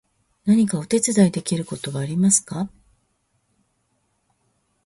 [0.45, 2.71] 何かお手伝いできることはありますか？